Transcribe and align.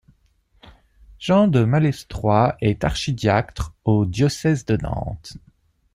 Jean 1.19 1.47
de 1.47 1.63
Malestroit 1.63 2.57
est 2.59 2.83
archidiacre 2.83 3.75
du 3.85 4.07
diocèse 4.07 4.65
de 4.65 4.75
Nantes. 4.77 5.37